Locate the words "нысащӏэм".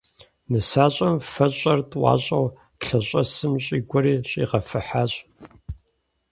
0.51-1.15